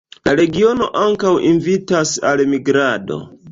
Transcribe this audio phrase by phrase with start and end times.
[0.27, 3.23] La regiono ankaŭ invitas al migrado.